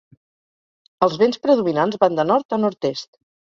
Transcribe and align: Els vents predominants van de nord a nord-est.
Els 1.09 1.17
vents 1.25 1.43
predominants 1.45 2.01
van 2.07 2.19
de 2.23 2.27
nord 2.33 2.59
a 2.59 2.63
nord-est. 2.65 3.11